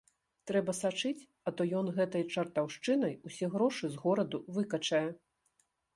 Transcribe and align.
Трэба 0.51 0.73
сачыць, 0.77 1.27
а 1.51 1.53
то 1.59 1.67
ён 1.81 1.91
гэтай 1.99 2.23
чартаўшчынай 2.35 3.13
усе 3.31 3.45
грошы 3.57 3.85
з 3.97 4.03
гораду 4.07 4.37
выкачае. 4.57 5.07